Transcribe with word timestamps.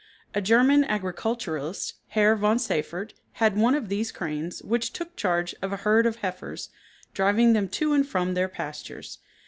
A 0.33 0.41
German 0.41 0.83
agriculturist, 0.85 1.93
Herr 2.07 2.35
von 2.35 2.57
Seyffert, 2.57 3.13
had 3.33 3.55
one 3.55 3.75
of 3.75 3.87
these 3.87 4.11
cranes 4.11 4.63
which 4.63 4.93
took 4.93 5.15
charge 5.15 5.53
of 5.61 5.71
a 5.71 5.75
herd 5.77 6.07
of 6.07 6.15
heifers, 6.15 6.69
driving 7.13 7.53
them 7.53 7.69
to 7.69 7.93
and 7.93 8.07
from 8.09 8.33
their 8.33 8.49
pastures. 8.49 9.19